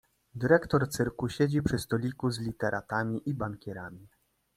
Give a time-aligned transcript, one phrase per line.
[0.35, 4.07] Dyrektor cyrku siedzi przy stoliku z literatami i bankierami.